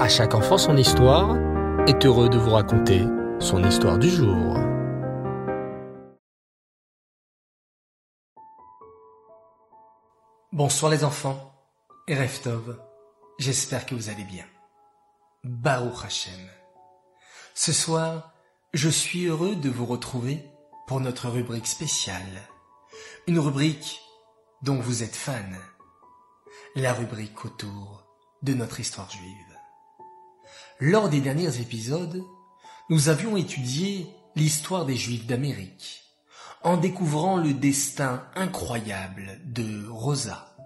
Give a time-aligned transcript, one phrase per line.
[0.00, 1.36] À chaque enfant son histoire
[1.86, 3.04] est heureux de vous raconter
[3.38, 4.56] son histoire du jour.
[10.52, 11.52] Bonsoir les enfants,
[12.08, 12.80] et Reftov,
[13.38, 14.46] j'espère que vous allez bien.
[15.44, 16.48] Baruch Hashem.
[17.54, 18.32] Ce soir,
[18.72, 20.42] je suis heureux de vous retrouver
[20.86, 22.48] pour notre rubrique spéciale.
[23.26, 24.00] Une rubrique
[24.62, 25.58] dont vous êtes fan.
[26.74, 28.06] La rubrique autour
[28.42, 29.49] de notre histoire juive.
[30.82, 32.24] Lors des derniers épisodes,
[32.88, 36.04] nous avions étudié l'histoire des Juifs d'Amérique,
[36.62, 40.56] en découvrant le destin incroyable de Rosa,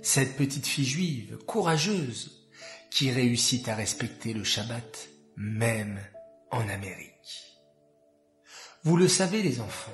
[0.00, 2.48] cette petite fille juive courageuse
[2.92, 5.98] qui réussit à respecter le Shabbat même
[6.52, 7.58] en Amérique.
[8.84, 9.90] Vous le savez les enfants,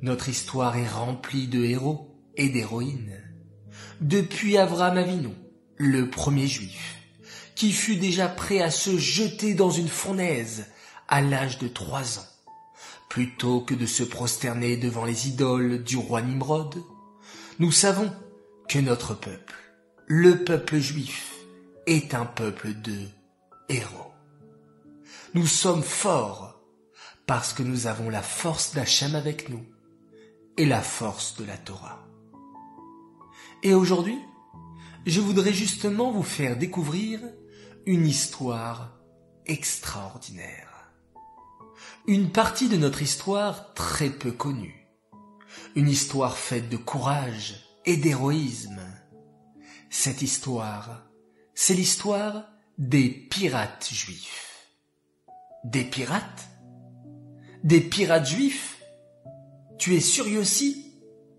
[0.00, 3.22] notre histoire est remplie de héros et d'héroïnes.
[4.00, 5.34] Depuis Avram Avinu,
[5.76, 6.97] le premier juif,
[7.58, 10.66] qui fut déjà prêt à se jeter dans une fournaise
[11.08, 12.26] à l'âge de trois ans,
[13.08, 16.76] plutôt que de se prosterner devant les idoles du roi Nimrod,
[17.58, 18.12] nous savons
[18.68, 19.56] que notre peuple,
[20.06, 21.34] le peuple juif,
[21.86, 23.08] est un peuple de
[23.68, 24.12] héros.
[25.34, 26.60] Nous sommes forts
[27.26, 29.64] parce que nous avons la force d'Hachem avec nous
[30.56, 32.06] et la force de la Torah.
[33.64, 34.18] Et aujourd'hui,
[35.06, 37.18] je voudrais justement vous faire découvrir
[37.88, 38.92] une histoire
[39.46, 40.92] extraordinaire.
[42.06, 44.86] Une partie de notre histoire très peu connue.
[45.74, 48.82] Une histoire faite de courage et d'héroïsme.
[49.88, 51.08] Cette histoire,
[51.54, 52.44] c'est l'histoire
[52.76, 54.68] des pirates juifs.
[55.64, 56.46] Des pirates?
[57.64, 58.82] Des pirates juifs?
[59.78, 60.92] Tu es sûr aussi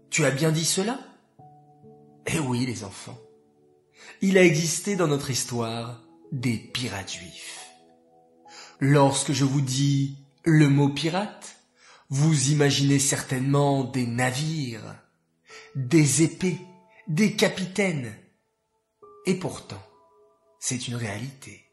[0.10, 1.00] Tu as bien dit cela?
[2.26, 3.20] Eh oui les enfants.
[4.22, 7.68] Il a existé dans notre histoire des pirates juifs.
[8.80, 11.58] Lorsque je vous dis le mot pirate,
[12.10, 14.96] vous imaginez certainement des navires,
[15.76, 16.60] des épées,
[17.08, 18.16] des capitaines.
[19.26, 19.82] Et pourtant,
[20.60, 21.66] c'est une réalité.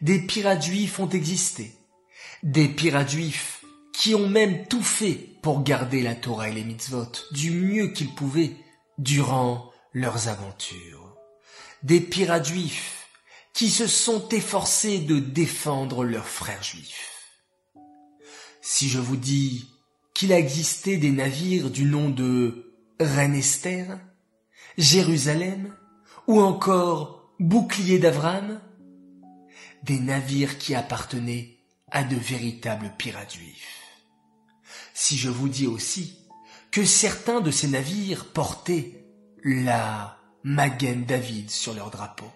[0.00, 1.72] Des pirates juifs ont existé.
[2.42, 7.12] Des pirates juifs qui ont même tout fait pour garder la Torah et les mitzvot
[7.30, 8.56] du mieux qu'ils pouvaient
[8.98, 11.16] durant leurs aventures.
[11.82, 12.93] Des pirates juifs
[13.54, 17.12] qui se sont efforcés de défendre leurs frères juifs.
[18.60, 19.70] Si je vous dis
[20.12, 24.00] qu'il a existé des navires du nom de Reine Esther,
[24.76, 25.74] Jérusalem,
[26.26, 28.60] ou encore Bouclier d'Avram,
[29.84, 31.58] des navires qui appartenaient
[31.90, 33.82] à de véritables pirates juifs.
[34.94, 36.18] Si je vous dis aussi
[36.72, 39.04] que certains de ces navires portaient
[39.44, 42.30] la Magen David sur leur drapeau.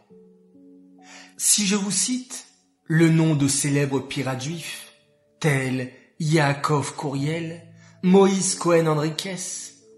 [1.40, 2.48] Si je vous cite
[2.82, 4.92] le nom de célèbres pirates juifs,
[5.38, 7.62] tels Yaakov Courriel,
[8.02, 9.36] Moïse Cohen Enriquez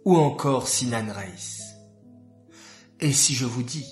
[0.05, 1.63] ou encore Sinan Reis.
[3.01, 3.87] Et si je vous dis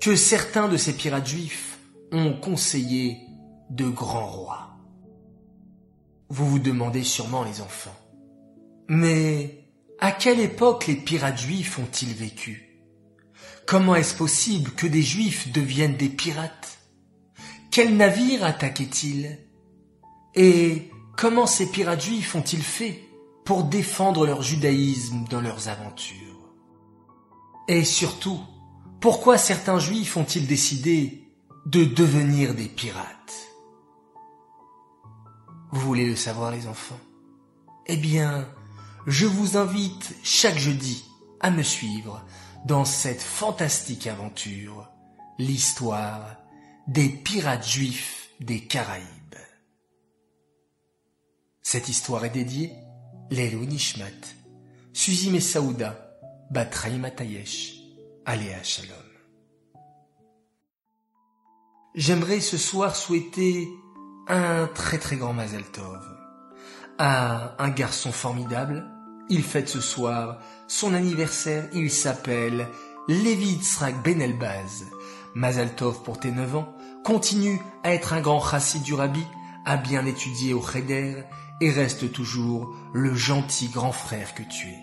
[0.00, 1.78] que certains de ces pirates juifs
[2.10, 3.18] ont conseillé
[3.70, 4.76] de grands rois.
[6.28, 7.96] Vous vous demandez sûrement les enfants.
[8.88, 9.68] Mais
[10.00, 12.82] à quelle époque les pirates juifs ont-ils vécu?
[13.64, 16.79] Comment est-ce possible que des juifs deviennent des pirates?
[17.70, 19.38] Quels navires attaquaient-ils
[20.34, 23.04] Et comment ces pirates juifs ont-ils fait
[23.44, 26.16] pour défendre leur judaïsme dans leurs aventures?
[27.68, 28.40] Et surtout,
[29.00, 31.22] pourquoi certains juifs ont-ils décidé
[31.66, 33.06] de devenir des pirates?
[35.70, 36.98] Vous voulez le savoir les enfants?
[37.86, 38.48] Eh bien,
[39.06, 41.04] je vous invite chaque jeudi
[41.38, 42.24] à me suivre
[42.66, 44.88] dans cette fantastique aventure,
[45.38, 46.36] l'histoire
[46.86, 49.06] des pirates juifs des Caraïbes.
[51.62, 52.72] Cette histoire est dédiée
[53.30, 54.34] Lelou Nishmat,
[54.92, 56.18] Suzy Messaouda,
[56.50, 57.74] Batraï Matayesh,
[58.24, 58.96] Aléa Shalom.
[61.94, 63.68] J'aimerais ce soir souhaiter
[64.28, 66.00] un très très grand Mazel Tov
[66.98, 68.86] à un garçon formidable.
[69.28, 71.68] Il fête ce soir son anniversaire.
[71.72, 72.68] Il s'appelle
[73.08, 74.20] Lévi Tzrak Ben
[75.34, 75.34] Elbaz.
[75.34, 76.68] Mazel Tov pour tes 9 ans.
[77.04, 79.24] Continue à être un grand chassid du rabbi,
[79.64, 81.22] à bien étudier au Cheder
[81.60, 84.78] et reste toujours le gentil grand frère que tu es.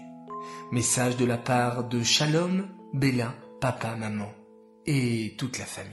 [0.72, 4.32] Message de la part de Shalom, Béla, papa, maman
[4.86, 5.92] et toute la famille.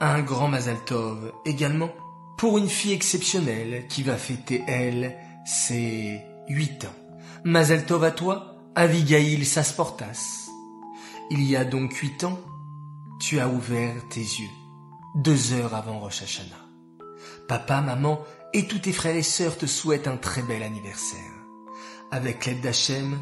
[0.00, 1.90] Un grand Mazal Tov également
[2.38, 6.94] pour une fille exceptionnelle qui va fêter, elle, ses huit ans.
[7.44, 10.48] Mazal Tov à toi, Avigail Sasportas.
[11.30, 12.38] Il y a donc huit ans,
[13.20, 14.50] tu as ouvert tes yeux
[15.14, 16.68] deux heures avant Rosh Hashanah.
[17.48, 18.20] Papa, maman
[18.52, 21.20] et tous tes frères et sœurs te souhaitent un très bel anniversaire.
[22.10, 23.18] Avec l'aide d'Hachem,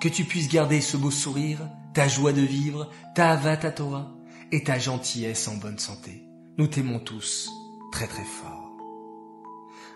[0.00, 1.60] que tu puisses garder ce beau sourire,
[1.94, 3.60] ta joie de vivre, ta avat
[4.52, 6.22] et ta gentillesse en bonne santé.
[6.58, 7.50] Nous t'aimons tous
[7.92, 8.72] très très fort.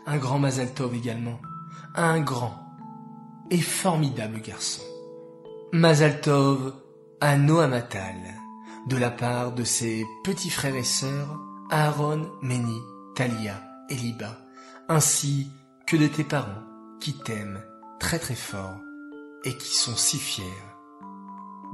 [0.06, 1.38] Un grand Mazal Tov également,
[1.94, 2.54] un grand
[3.50, 4.82] et formidable garçon.
[5.72, 6.74] Mazal Tov
[7.20, 8.39] à Noamatal,
[8.86, 11.38] de la part de ses petits frères et sœurs,
[11.70, 12.80] Aaron, Meni,
[13.14, 14.36] Talia et Liba,
[14.88, 15.50] ainsi
[15.86, 16.62] que de tes parents
[17.00, 17.62] qui t'aiment
[17.98, 18.78] très très fort
[19.44, 20.44] et qui sont si fiers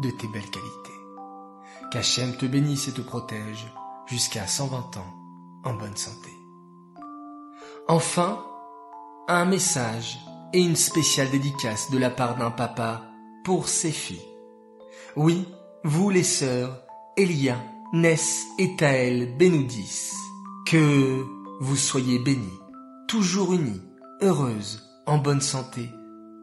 [0.03, 1.00] de tes belles qualités.
[1.91, 3.67] Qu'Hachem te bénisse et te protège
[4.06, 5.14] jusqu'à 120 ans
[5.64, 6.31] en bonne santé.
[7.88, 8.44] Enfin,
[9.29, 10.19] un message
[10.52, 13.02] et une spéciale dédicace de la part d'un papa
[13.44, 14.29] pour ses filles.
[15.17, 15.49] Oui,
[15.85, 16.86] vous les sœurs,
[17.18, 17.56] Elia,
[17.94, 20.12] Ness et Taël Benoudis,
[20.66, 21.24] que
[21.60, 22.60] vous soyez bénis,
[23.08, 23.80] toujours unis,
[24.20, 25.88] heureuses, en bonne santé,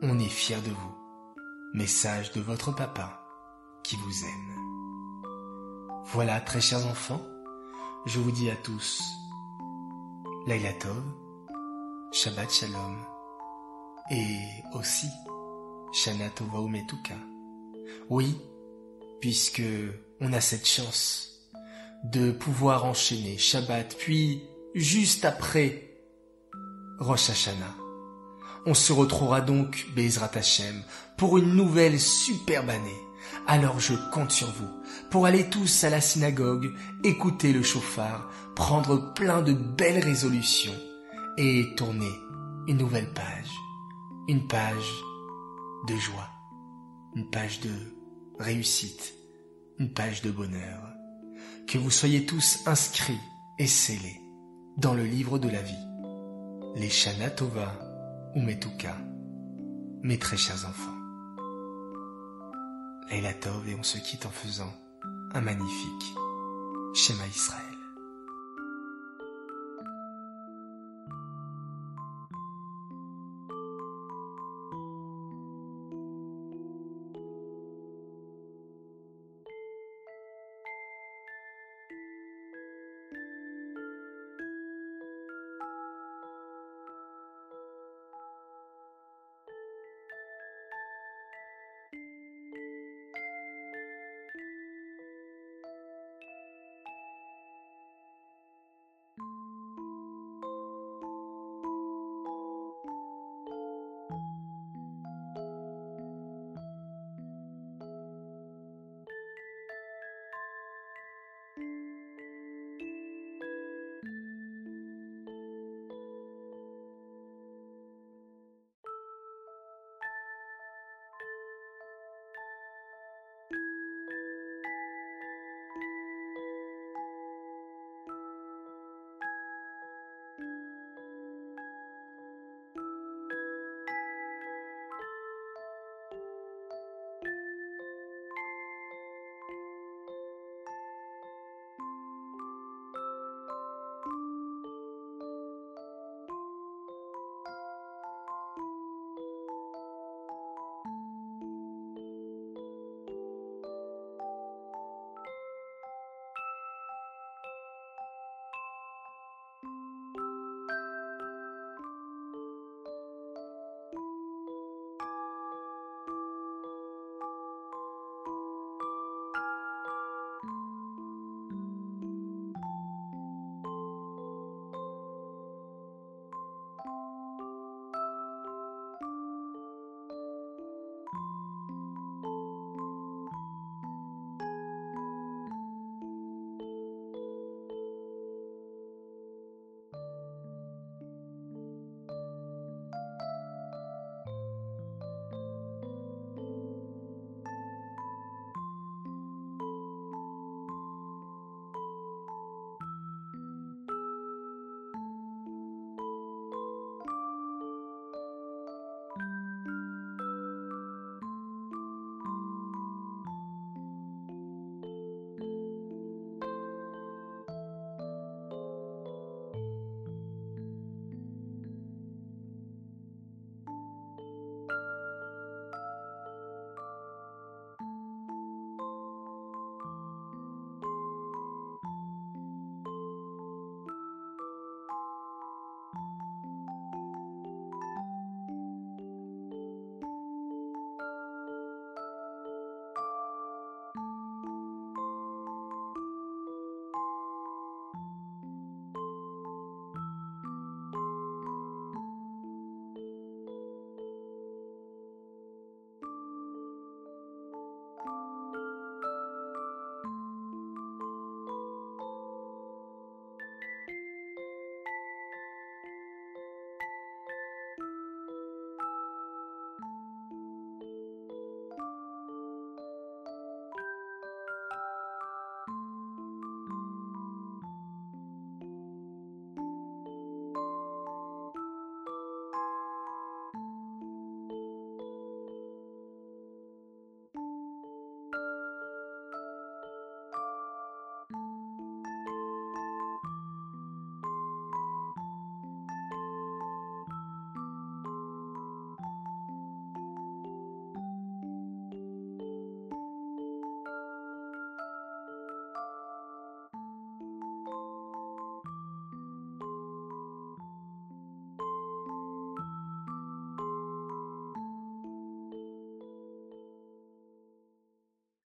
[0.01, 0.95] on est fiers de vous.
[1.75, 3.21] Message de votre papa
[3.83, 4.55] qui vous aime.
[6.05, 7.21] Voilà, très chers enfants,
[8.07, 8.99] je vous dis à tous,
[10.47, 11.03] Laila Tov,
[12.13, 12.97] Shabbat Shalom,
[14.09, 14.39] et
[14.73, 15.07] aussi
[15.91, 16.31] Shana.
[18.09, 18.41] Oui,
[19.21, 19.61] puisque
[20.23, 21.27] on a cette chance
[22.05, 24.41] de pouvoir enchaîner Shabbat, puis
[24.73, 25.89] juste après
[26.99, 27.75] Rosh Hashanah.
[28.65, 30.81] On se retrouvera donc, Bezrat Hashem,
[31.17, 33.01] pour une nouvelle superbe année.
[33.47, 34.69] Alors je compte sur vous
[35.11, 36.73] pour aller tous à la synagogue,
[37.03, 40.75] écouter le chauffard, prendre plein de belles résolutions
[41.37, 42.11] et tourner
[42.67, 43.51] une nouvelle page.
[44.29, 44.89] Une page
[45.89, 46.29] de joie,
[47.13, 47.71] une page de
[48.39, 49.13] réussite,
[49.79, 50.93] une page de bonheur.
[51.67, 53.19] Que vous soyez tous inscrits
[53.59, 54.21] et scellés
[54.77, 55.87] dans le livre de la vie.
[56.75, 57.79] Les Shana Tova
[58.35, 58.97] ou Metuka,
[60.01, 60.97] mes très chers enfants.
[63.09, 64.73] Leila Tov et on se quitte en faisant
[65.33, 66.15] un magnifique
[66.95, 67.72] schéma Israël.